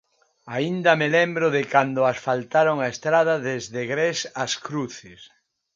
Aínda 0.55 0.91
me 1.01 1.07
lembro 1.17 1.47
de 1.55 1.63
cando 1.73 2.01
asfaltaron 2.13 2.77
a 2.81 2.87
estrada 2.93 3.35
desde 3.49 3.79
Gres 3.91 4.19
ás 4.43 4.53
Cruces 4.65 5.21